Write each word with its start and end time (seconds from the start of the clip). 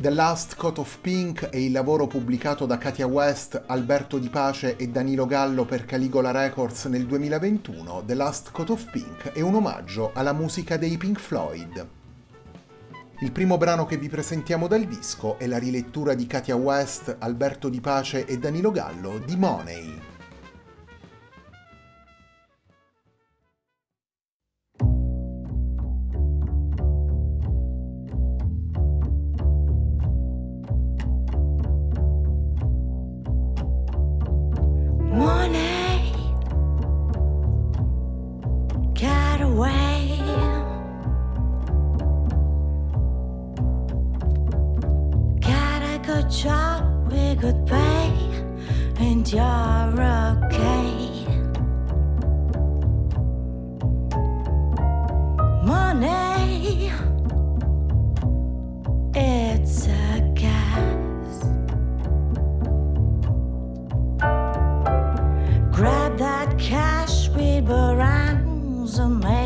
The 0.00 0.08
Last 0.08 0.56
Coat 0.56 0.78
of 0.78 0.96
Pink 1.02 1.50
è 1.50 1.58
il 1.58 1.72
lavoro 1.72 2.06
pubblicato 2.06 2.64
da 2.64 2.78
Katia 2.78 3.06
West, 3.06 3.64
Alberto 3.66 4.16
Di 4.16 4.30
Pace 4.30 4.76
e 4.76 4.88
Danilo 4.88 5.26
Gallo 5.26 5.66
per 5.66 5.84
Caligola 5.84 6.30
Records 6.30 6.86
nel 6.86 7.04
2021. 7.04 8.04
The 8.06 8.14
Last 8.14 8.50
Coat 8.50 8.70
of 8.70 8.90
Pink 8.90 9.32
è 9.32 9.42
un 9.42 9.56
omaggio 9.56 10.12
alla 10.14 10.32
musica 10.32 10.78
dei 10.78 10.96
Pink 10.96 11.18
Floyd. 11.18 11.86
Il 13.18 13.30
primo 13.30 13.58
brano 13.58 13.84
che 13.84 13.98
vi 13.98 14.08
presentiamo 14.08 14.68
dal 14.68 14.86
disco 14.86 15.38
è 15.38 15.46
la 15.46 15.58
rilettura 15.58 16.14
di 16.14 16.26
Katia 16.26 16.56
West, 16.56 17.16
Alberto 17.18 17.68
Di 17.68 17.82
Pace 17.82 18.24
e 18.24 18.38
Danilo 18.38 18.70
Gallo 18.70 19.18
di 19.18 19.36
Money. 19.36 20.09
a 69.00 69.08
man. 69.08 69.39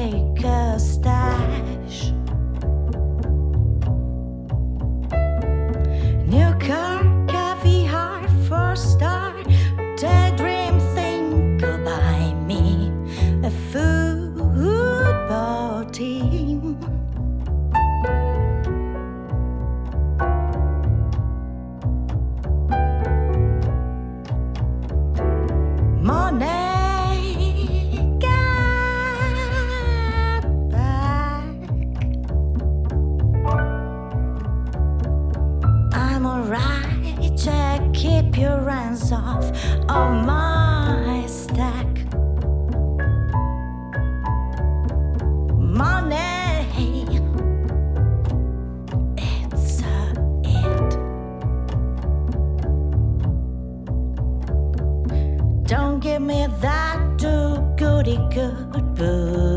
your 36.45 37.91
keep 37.95 38.37
your 38.37 38.69
hands 38.69 39.11
off 39.13 39.45
of 39.89 40.27
my 40.27 41.25
stack. 41.27 41.87
Money, 45.59 47.07
it's 49.17 49.83
a 49.83 50.13
it. 50.45 50.91
Don't 55.67 56.01
give 56.01 56.21
me 56.21 56.47
that 56.61 57.19
too 57.19 57.57
goody 57.77 58.19
good 58.31 58.95
boo. 58.95 59.54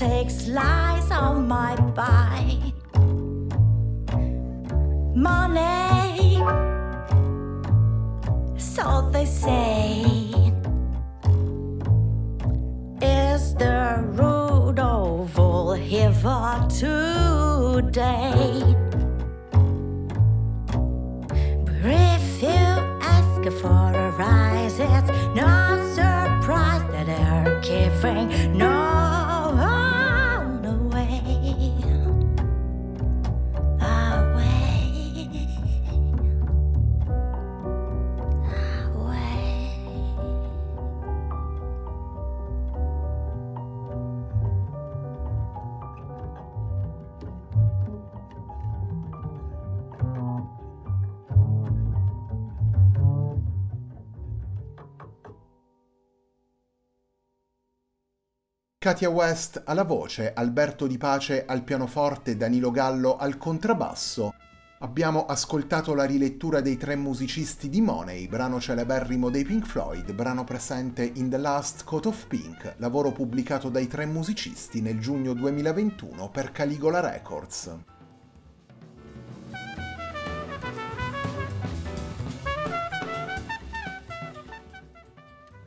Take 0.00 0.30
slice 0.30 1.10
of 1.10 1.46
my 1.46 1.76
pie. 1.94 2.72
Money, 5.14 6.38
so 8.56 9.10
they 9.12 9.26
say, 9.26 10.00
is 13.02 13.54
the 13.56 14.02
root 14.18 14.78
of 14.78 15.38
all 15.38 15.76
evil 15.76 16.66
today. 16.82 18.32
But 21.66 21.84
if 21.84 22.42
you 22.42 22.62
ask 23.16 23.42
for 23.60 23.92
a 24.06 24.10
rise, 24.12 24.78
it's 24.80 25.10
no 25.36 25.76
surprise 25.94 26.84
that 26.90 27.04
they're 27.04 27.60
giving 27.60 28.56
no 28.56 28.69
Katia 58.82 59.10
West 59.10 59.60
alla 59.66 59.84
voce, 59.84 60.32
Alberto 60.32 60.86
Di 60.86 60.96
Pace 60.96 61.44
al 61.44 61.64
pianoforte, 61.64 62.38
Danilo 62.38 62.70
Gallo 62.70 63.18
al 63.18 63.36
contrabbasso. 63.36 64.32
Abbiamo 64.78 65.26
ascoltato 65.26 65.92
la 65.92 66.04
rilettura 66.04 66.62
dei 66.62 66.78
tre 66.78 66.96
musicisti 66.96 67.68
di 67.68 67.82
Money, 67.82 68.26
brano 68.26 68.58
celeberrimo 68.58 69.28
dei 69.28 69.44
Pink 69.44 69.66
Floyd, 69.66 70.10
brano 70.14 70.44
presente 70.44 71.04
in 71.16 71.28
The 71.28 71.36
Last 71.36 71.84
Coat 71.84 72.06
of 72.06 72.26
Pink, 72.26 72.76
lavoro 72.78 73.12
pubblicato 73.12 73.68
dai 73.68 73.86
tre 73.86 74.06
musicisti 74.06 74.80
nel 74.80 74.98
giugno 74.98 75.34
2021 75.34 76.30
per 76.30 76.50
Caligola 76.50 77.00
Records. 77.00 77.76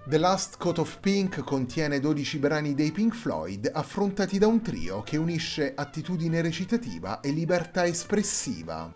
The 0.05 0.17
Last 0.17 0.57
Coat 0.57 0.79
of 0.79 0.99
Pink 0.99 1.45
contiene 1.45 2.01
12 2.01 2.37
brani 2.37 2.73
dei 2.73 2.91
Pink 2.91 3.15
Floyd 3.15 3.71
affrontati 3.73 4.37
da 4.37 4.47
un 4.47 4.61
trio 4.61 5.01
che 5.01 5.15
unisce 5.15 5.73
attitudine 5.73 6.41
recitativa 6.41 7.21
e 7.21 7.31
libertà 7.31 7.85
espressiva. 7.85 8.93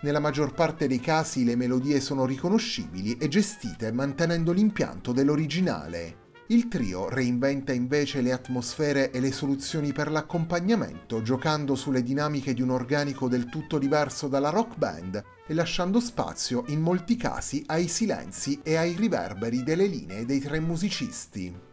Nella 0.00 0.18
maggior 0.18 0.54
parte 0.54 0.88
dei 0.88 0.98
casi 0.98 1.44
le 1.44 1.56
melodie 1.56 2.00
sono 2.00 2.24
riconoscibili 2.24 3.18
e 3.18 3.28
gestite 3.28 3.92
mantenendo 3.92 4.50
l'impianto 4.50 5.12
dell'originale. 5.12 6.23
Il 6.48 6.68
trio 6.68 7.08
reinventa 7.08 7.72
invece 7.72 8.20
le 8.20 8.30
atmosfere 8.30 9.10
e 9.10 9.18
le 9.18 9.32
soluzioni 9.32 9.94
per 9.94 10.10
l'accompagnamento, 10.10 11.22
giocando 11.22 11.74
sulle 11.74 12.02
dinamiche 12.02 12.52
di 12.52 12.60
un 12.60 12.68
organico 12.68 13.28
del 13.28 13.46
tutto 13.46 13.78
diverso 13.78 14.28
dalla 14.28 14.50
rock 14.50 14.76
band 14.76 15.24
e 15.46 15.54
lasciando 15.54 16.00
spazio 16.00 16.64
in 16.66 16.82
molti 16.82 17.16
casi 17.16 17.64
ai 17.68 17.88
silenzi 17.88 18.60
e 18.62 18.76
ai 18.76 18.92
riverberi 18.92 19.62
delle 19.62 19.86
linee 19.86 20.26
dei 20.26 20.38
tre 20.38 20.60
musicisti. 20.60 21.72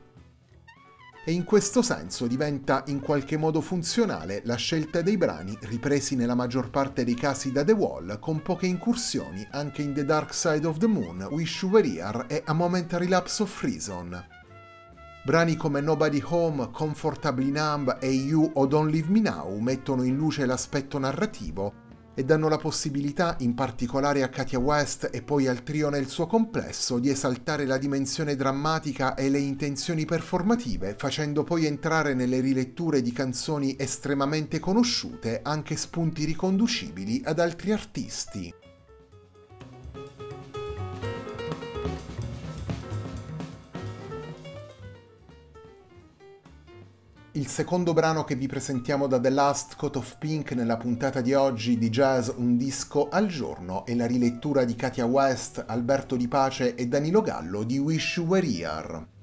E 1.24 1.32
in 1.34 1.44
questo 1.44 1.82
senso 1.82 2.26
diventa 2.26 2.84
in 2.88 3.02
qualche 3.02 3.36
modo 3.36 3.60
funzionale 3.60 4.42
la 4.46 4.56
scelta 4.56 5.02
dei 5.02 5.18
brani 5.18 5.56
ripresi 5.64 6.16
nella 6.16 6.34
maggior 6.34 6.70
parte 6.70 7.04
dei 7.04 7.16
casi 7.16 7.52
da 7.52 7.66
The 7.66 7.74
Wall, 7.74 8.20
con 8.20 8.42
poche 8.42 8.68
incursioni 8.68 9.46
anche 9.52 9.82
in 9.82 9.94
The 9.94 10.06
Dark 10.06 10.34
Side 10.34 10.66
of 10.66 10.78
the 10.78 10.88
Moon, 10.88 11.28
Wish 11.30 11.64
You 11.64 11.72
Were 11.74 11.86
Here 11.86 12.26
e 12.28 12.42
A 12.46 12.54
Momentary 12.54 13.10
Lapse 13.10 13.44
of 13.44 13.62
Reason. 13.62 14.40
Brani 15.24 15.56
come 15.56 15.82
Nobody 15.82 16.20
Home, 16.26 16.72
Comfortably 16.72 17.52
Numb 17.52 17.96
e 18.02 18.08
You 18.08 18.50
o 18.56 18.66
Don't 18.66 18.90
Leave 18.90 19.08
Me 19.12 19.20
Now 19.20 19.56
mettono 19.60 20.02
in 20.02 20.16
luce 20.16 20.48
l'aspetto 20.48 20.98
narrativo 20.98 21.90
e 22.16 22.26
danno 22.26 22.50
la 22.50 22.58
possibilità, 22.58 23.36
in 23.42 23.54
particolare 23.54 24.24
a 24.24 24.30
Katia 24.30 24.58
West 24.58 25.10
e 25.14 25.22
poi 25.22 25.46
al 25.46 25.62
trio 25.62 25.90
nel 25.90 26.08
suo 26.08 26.26
complesso, 26.26 26.98
di 26.98 27.10
esaltare 27.10 27.66
la 27.66 27.78
dimensione 27.78 28.36
drammatica 28.36 29.14
e 29.14 29.30
le 29.30 29.38
intenzioni 29.38 30.06
performative, 30.06 30.96
facendo 30.98 31.44
poi 31.44 31.68
entrare 31.68 32.16
nelle 32.16 32.40
riletture 32.40 33.04
di 33.04 33.12
canzoni 33.12 33.75
estremamente 33.78 34.60
conosciute 34.60 35.42
anche 35.44 35.75
spunti 35.75 36.25
riconducibili 36.25 37.22
ad 37.24 37.40
altri 37.40 37.72
artisti. 37.72 38.61
Il 47.41 47.48
secondo 47.48 47.93
brano 47.93 48.24
che 48.24 48.36
vi 48.36 48.45
presentiamo 48.45 49.07
da 49.07 49.19
The 49.19 49.31
Last 49.31 49.75
Coat 49.75 49.95
of 49.95 50.17
Pink 50.19 50.51
nella 50.51 50.77
puntata 50.77 51.21
di 51.21 51.33
oggi 51.33 51.75
di 51.75 51.89
Jazz 51.89 52.29
Un 52.36 52.55
disco 52.55 53.10
al 53.10 53.25
giorno 53.25 53.83
è 53.83 53.95
la 53.95 54.05
rilettura 54.05 54.63
di 54.63 54.75
Katia 54.75 55.05
West, 55.05 55.63
Alberto 55.65 56.15
Di 56.15 56.27
Pace 56.27 56.75
e 56.75 56.88
Danilo 56.88 57.24
Gallo 57.24 57.63
di 57.63 57.79
Wish 57.79 58.17
You 58.17 58.27
Were 58.27 58.45
Here. 58.45 59.21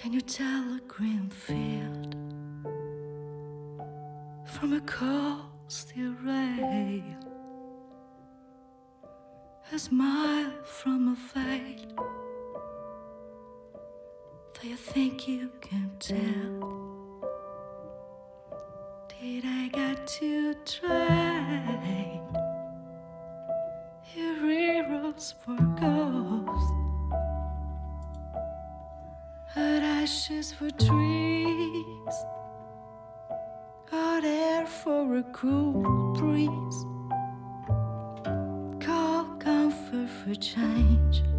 Can 0.00 0.14
you 0.14 0.22
tell 0.22 0.62
a 0.76 0.80
green 0.88 1.28
field 1.28 2.16
from 4.46 4.72
a 4.72 4.80
cold 4.80 5.42
rail? 6.24 7.02
a 9.72 9.78
smile 9.78 10.52
from 10.64 11.08
a 11.08 11.16
veil. 11.34 11.94
Do 14.58 14.68
you 14.68 14.76
think 14.76 15.28
you 15.28 15.50
can 15.60 15.90
tell? 15.98 17.28
Did 19.20 19.44
I 19.44 19.68
get 19.68 20.06
to 20.06 20.54
trade 20.64 22.20
your 24.16 24.34
heroes 24.46 25.34
for 25.44 25.69
Her 30.30 30.36
ashes 30.36 30.52
for 30.52 30.70
trees, 30.70 32.24
hot 33.90 34.24
air 34.24 34.64
for 34.64 35.16
a 35.16 35.22
cool 35.32 35.72
breeze 36.14 36.84
call 38.84 39.24
comfort 39.38 40.08
for 40.08 40.34
change? 40.36 41.29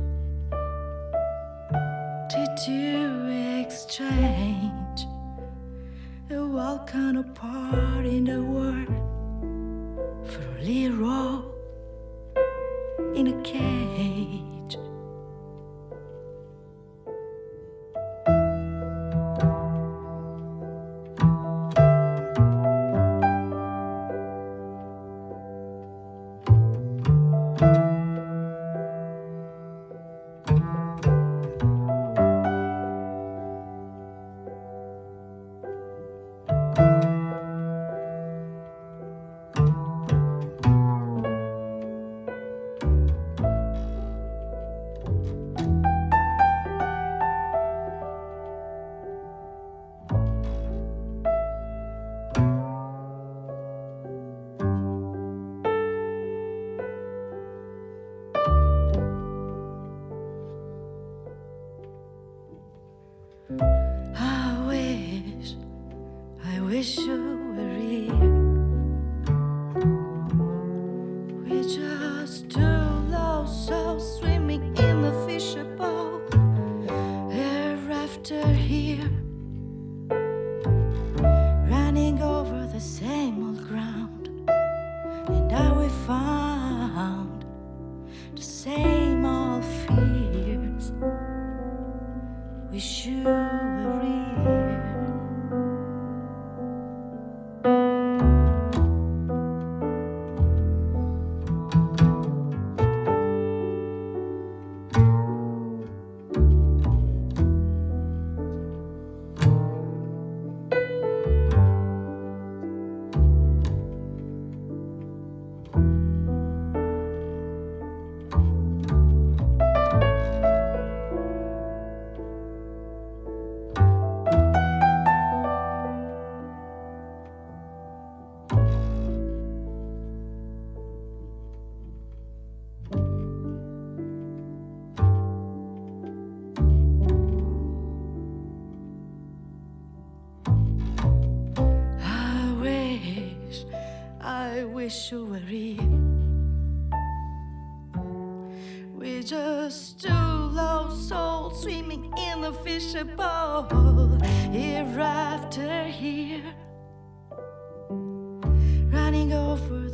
here. 78.30 79.31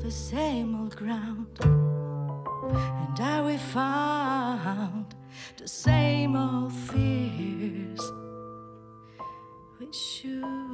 The 0.07 0.13
same 0.13 0.73
old 0.73 0.95
ground. 0.95 1.49
And 1.59 3.19
I 3.19 3.43
we 3.45 3.57
found 3.57 5.13
the 5.57 5.67
same 5.67 6.33
old 6.33 6.71
fears? 6.71 7.99
Wish 9.77 10.23
you 10.23 10.66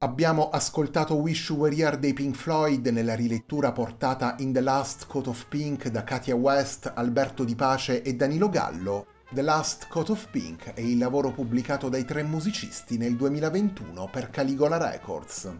Abbiamo 0.00 0.50
ascoltato 0.50 1.16
Wish 1.16 1.48
You 1.48 1.58
Were 1.58 1.74
Here 1.74 1.98
dei 1.98 2.12
Pink 2.12 2.36
Floyd 2.36 2.86
nella 2.86 3.16
rilettura 3.16 3.72
portata 3.72 4.36
in 4.38 4.52
The 4.52 4.60
Last 4.60 5.08
Coat 5.08 5.26
of 5.26 5.46
Pink 5.48 5.88
da 5.88 6.04
Katia 6.04 6.36
West, 6.36 6.92
Alberto 6.94 7.42
Di 7.42 7.56
Pace 7.56 8.02
e 8.02 8.14
Danilo 8.14 8.48
Gallo. 8.48 9.06
The 9.32 9.42
Last 9.42 9.88
Coat 9.88 10.10
of 10.10 10.30
Pink 10.30 10.74
è 10.74 10.80
il 10.82 10.98
lavoro 10.98 11.32
pubblicato 11.32 11.88
dai 11.88 12.04
tre 12.04 12.22
musicisti 12.22 12.96
nel 12.96 13.16
2021 13.16 14.08
per 14.08 14.30
Caligola 14.30 14.76
Records. 14.76 15.52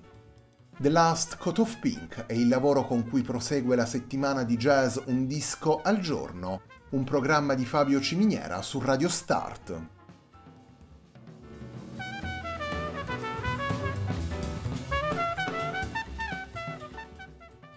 The 0.78 0.88
Last 0.88 1.36
Coat 1.38 1.58
of 1.58 1.76
Pink 1.80 2.26
è 2.26 2.32
il 2.32 2.46
lavoro 2.46 2.86
con 2.86 3.08
cui 3.08 3.22
prosegue 3.22 3.74
la 3.74 3.86
settimana 3.86 4.44
di 4.44 4.56
jazz 4.56 4.98
Un 5.06 5.26
disco 5.26 5.80
al 5.82 5.98
giorno, 5.98 6.60
un 6.90 7.02
programma 7.02 7.54
di 7.54 7.64
Fabio 7.64 8.00
Ciminiera 8.00 8.62
su 8.62 8.78
Radio 8.78 9.08
Start. 9.08 9.97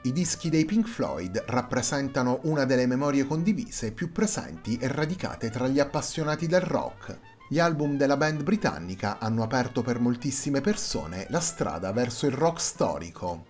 I 0.03 0.11
dischi 0.11 0.49
dei 0.49 0.65
Pink 0.65 0.87
Floyd 0.87 1.43
rappresentano 1.45 2.39
una 2.45 2.65
delle 2.65 2.87
memorie 2.87 3.27
condivise 3.27 3.91
più 3.91 4.11
presenti 4.11 4.75
e 4.77 4.87
radicate 4.87 5.51
tra 5.51 5.67
gli 5.67 5.79
appassionati 5.79 6.47
del 6.47 6.61
rock. 6.61 7.19
Gli 7.47 7.59
album 7.59 7.97
della 7.97 8.17
band 8.17 8.41
britannica 8.41 9.19
hanno 9.19 9.43
aperto 9.43 9.83
per 9.83 9.99
moltissime 9.99 10.59
persone 10.59 11.27
la 11.29 11.39
strada 11.39 11.91
verso 11.91 12.25
il 12.25 12.31
rock 12.31 12.59
storico. 12.59 13.45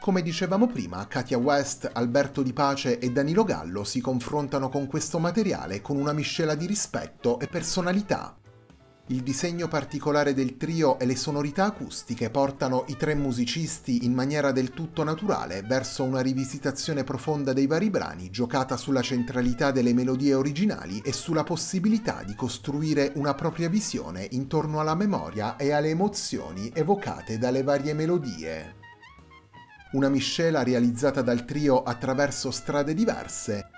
Come 0.00 0.22
dicevamo 0.22 0.68
prima, 0.68 1.08
Katia 1.08 1.38
West, 1.38 1.90
Alberto 1.92 2.40
Di 2.42 2.52
Pace 2.52 3.00
e 3.00 3.10
Danilo 3.10 3.42
Gallo 3.42 3.82
si 3.82 4.00
confrontano 4.00 4.68
con 4.68 4.86
questo 4.86 5.18
materiale 5.18 5.80
con 5.80 5.96
una 5.96 6.12
miscela 6.12 6.54
di 6.54 6.66
rispetto 6.66 7.40
e 7.40 7.48
personalità. 7.48 8.36
Il 9.08 9.22
disegno 9.22 9.68
particolare 9.68 10.32
del 10.32 10.56
trio 10.56 10.98
e 10.98 11.04
le 11.04 11.14
sonorità 11.14 11.66
acustiche 11.66 12.30
portano 12.30 12.84
i 12.88 12.96
tre 12.96 13.14
musicisti 13.14 14.06
in 14.06 14.14
maniera 14.14 14.50
del 14.50 14.70
tutto 14.70 15.04
naturale 15.04 15.60
verso 15.60 16.04
una 16.04 16.22
rivisitazione 16.22 17.04
profonda 17.04 17.52
dei 17.52 17.66
vari 17.66 17.90
brani 17.90 18.30
giocata 18.30 18.78
sulla 18.78 19.02
centralità 19.02 19.72
delle 19.72 19.92
melodie 19.92 20.32
originali 20.32 21.02
e 21.04 21.12
sulla 21.12 21.44
possibilità 21.44 22.22
di 22.22 22.34
costruire 22.34 23.12
una 23.16 23.34
propria 23.34 23.68
visione 23.68 24.26
intorno 24.30 24.80
alla 24.80 24.94
memoria 24.94 25.56
e 25.56 25.72
alle 25.72 25.90
emozioni 25.90 26.70
evocate 26.72 27.36
dalle 27.36 27.62
varie 27.62 27.92
melodie. 27.92 28.76
Una 29.92 30.08
miscela 30.08 30.62
realizzata 30.62 31.20
dal 31.20 31.44
trio 31.44 31.82
attraverso 31.82 32.50
strade 32.50 32.94
diverse 32.94 33.68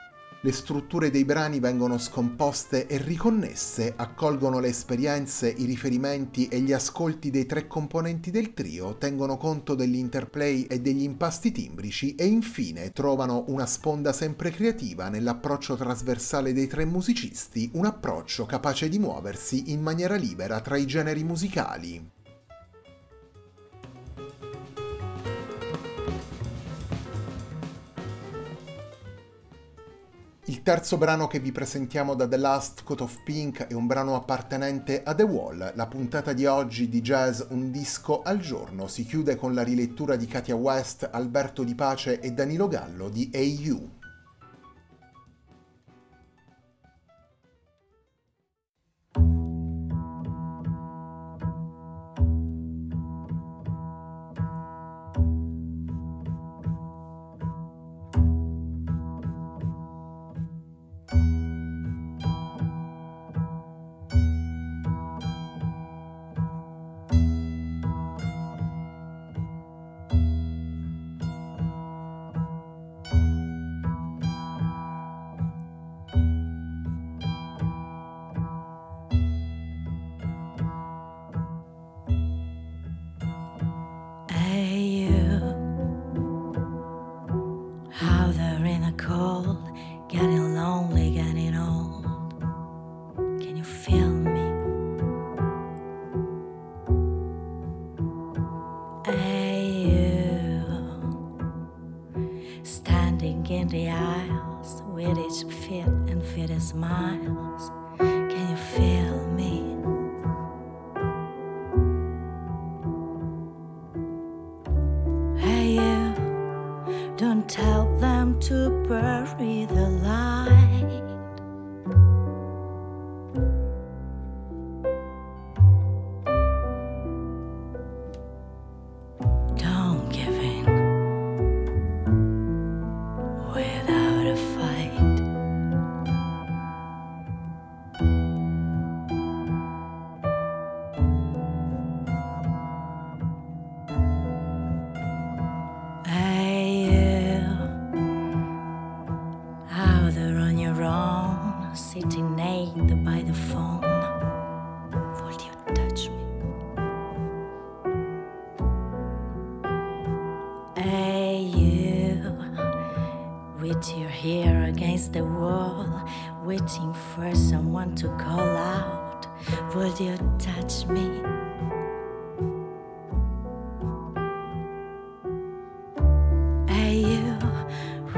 le 0.46 0.52
strutture 0.52 1.10
dei 1.10 1.24
brani 1.24 1.58
vengono 1.58 1.98
scomposte 1.98 2.86
e 2.86 2.98
riconnesse, 2.98 3.94
accolgono 3.96 4.60
le 4.60 4.68
esperienze, 4.68 5.48
i 5.48 5.64
riferimenti 5.64 6.46
e 6.46 6.60
gli 6.60 6.72
ascolti 6.72 7.30
dei 7.30 7.46
tre 7.46 7.66
componenti 7.66 8.30
del 8.30 8.54
trio, 8.54 8.96
tengono 8.96 9.38
conto 9.38 9.74
dell'interplay 9.74 10.62
e 10.62 10.80
degli 10.80 11.02
impasti 11.02 11.50
timbrici 11.50 12.14
e 12.14 12.26
infine 12.26 12.92
trovano 12.92 13.46
una 13.48 13.66
sponda 13.66 14.12
sempre 14.12 14.52
creativa 14.52 15.08
nell'approccio 15.08 15.74
trasversale 15.74 16.52
dei 16.52 16.68
tre 16.68 16.84
musicisti, 16.84 17.70
un 17.72 17.84
approccio 17.84 18.46
capace 18.46 18.88
di 18.88 19.00
muoversi 19.00 19.72
in 19.72 19.82
maniera 19.82 20.14
libera 20.14 20.60
tra 20.60 20.76
i 20.76 20.86
generi 20.86 21.24
musicali. 21.24 22.15
Terzo 30.66 30.96
brano 30.96 31.28
che 31.28 31.38
vi 31.38 31.52
presentiamo 31.52 32.14
da 32.16 32.26
The 32.26 32.38
Last 32.38 32.82
Coat 32.82 33.02
of 33.02 33.22
Pink 33.22 33.68
è 33.68 33.72
un 33.72 33.86
brano 33.86 34.16
appartenente 34.16 35.04
a 35.04 35.14
The 35.14 35.22
Wall. 35.22 35.70
La 35.76 35.86
puntata 35.86 36.32
di 36.32 36.44
oggi 36.44 36.88
di 36.88 37.02
Jazz 37.02 37.40
Un 37.50 37.70
disco 37.70 38.22
al 38.22 38.40
giorno 38.40 38.88
si 38.88 39.06
chiude 39.06 39.36
con 39.36 39.54
la 39.54 39.62
rilettura 39.62 40.16
di 40.16 40.26
Katia 40.26 40.56
West, 40.56 41.08
Alberto 41.08 41.62
Di 41.62 41.76
Pace 41.76 42.18
e 42.18 42.32
Danilo 42.32 42.66
Gallo 42.66 43.08
di 43.08 43.30
AU. 43.32 43.95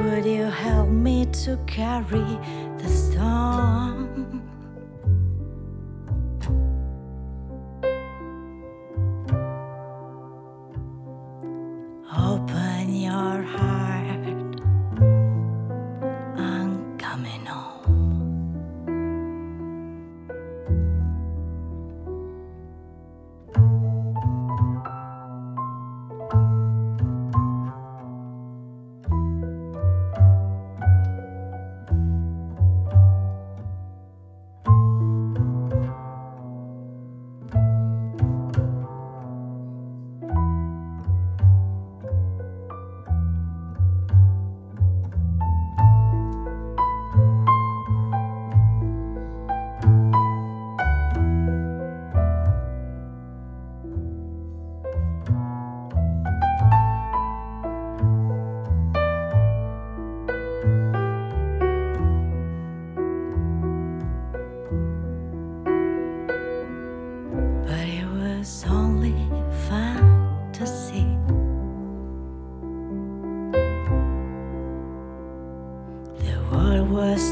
Would 0.04 0.24
you 0.24 0.44
help 0.44 0.88
me 0.88 1.26
to 1.26 1.56
carry 1.66 2.38
the 2.78 2.88
storm. 2.88 4.08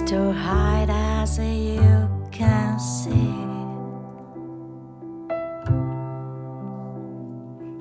Too 0.07 0.33
high 0.33 0.87
as 0.89 1.39
you 1.39 2.09
can 2.33 2.79
see. 2.79 3.35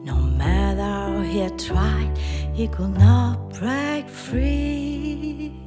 No 0.04 0.15
matter 0.15 1.24
he 1.24 1.50
tried, 1.58 2.18
he 2.54 2.68
could 2.68 2.98
not 2.98 3.50
break 3.60 4.08
free. 4.08 5.65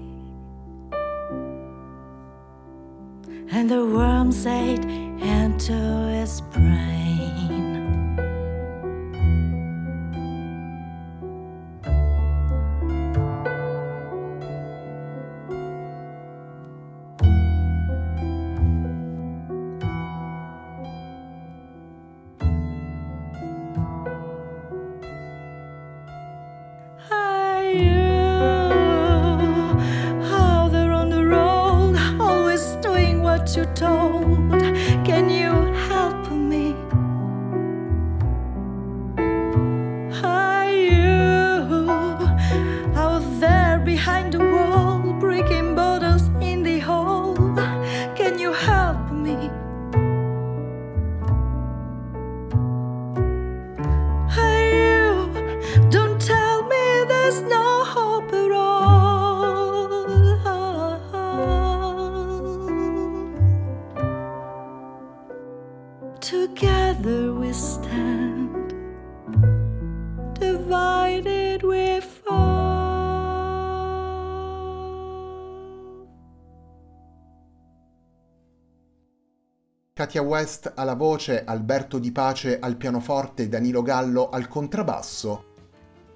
and 3.51 3.69
the 3.71 3.85
worms 3.85 4.47
ate 4.47 4.85
into 5.21 5.73
his 6.13 6.41
brain. 6.53 7.08
Together 66.69 67.33
we 67.33 67.53
stand, 67.53 68.75
divided 70.39 71.63
we 71.63 72.01
fall. 72.01 72.47
Katia 79.95 80.21
West 80.23 80.73
alla 80.75 80.95
voce, 80.95 81.43
Alberto 81.45 81.99
Di 81.99 82.13
Pace 82.13 82.59
al 82.59 82.77
pianoforte, 82.77 83.49
Danilo 83.49 83.81
Gallo 83.81 84.29
al 84.29 84.47
contrabbasso. 84.47 85.48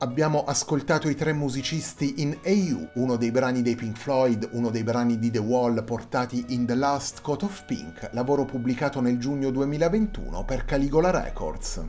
Abbiamo 0.02 0.42
ascoltato 0.42 1.08
i 1.08 1.14
tre 1.14 1.32
musicisti 1.32 2.22
in 2.22 2.36
AU, 2.44 2.90
uno 2.94 3.14
dei 3.14 3.30
brani 3.30 3.62
dei 3.62 3.76
Pink 3.76 3.96
Floyd, 3.96 4.48
uno 4.50 4.68
dei 4.68 4.82
brani 4.82 5.16
di 5.16 5.30
The 5.30 5.38
Wall 5.38 5.84
portati 5.84 6.46
in 6.48 6.66
The 6.66 6.74
Last 6.74 7.20
Coat 7.20 7.44
of 7.44 7.64
Pink, 7.66 8.08
lavoro 8.10 8.44
pubblicato 8.44 9.00
nel 9.00 9.16
giugno 9.18 9.52
2021 9.52 10.44
per 10.44 10.64
Caligola 10.64 11.10
Records. 11.10 11.84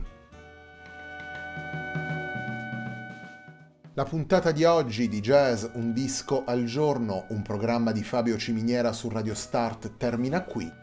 La 3.94 4.04
puntata 4.04 4.52
di 4.52 4.62
oggi 4.62 5.08
di 5.08 5.20
Jazz 5.20 5.64
Un 5.72 5.92
disco 5.92 6.44
al 6.44 6.62
giorno, 6.66 7.26
un 7.30 7.42
programma 7.42 7.90
di 7.90 8.04
Fabio 8.04 8.38
Ciminiera 8.38 8.92
su 8.92 9.08
Radio 9.08 9.34
Start 9.34 9.96
termina 9.96 10.44
qui. 10.44 10.82